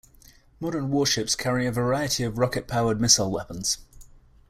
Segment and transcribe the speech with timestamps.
[0.59, 3.77] Modern warships carry a variety of rocket-powered missile weapons.